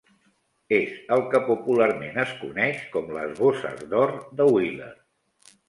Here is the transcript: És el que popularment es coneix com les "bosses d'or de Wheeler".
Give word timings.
És 0.77 0.95
el 1.17 1.21
que 1.33 1.41
popularment 1.49 2.17
es 2.25 2.33
coneix 2.41 2.81
com 2.97 3.13
les 3.21 3.37
"bosses 3.43 3.87
d'or 3.95 4.17
de 4.41 4.51
Wheeler". 4.53 4.93